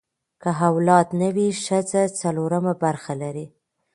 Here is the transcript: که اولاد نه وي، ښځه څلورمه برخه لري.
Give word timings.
که 0.41 0.49
اولاد 0.69 1.07
نه 1.21 1.29
وي، 1.35 1.49
ښځه 1.65 2.01
څلورمه 2.19 2.73
برخه 2.83 3.13
لري. 3.21 3.45